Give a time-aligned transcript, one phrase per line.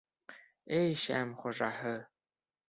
[0.77, 1.93] —Эй шәм хужаһы!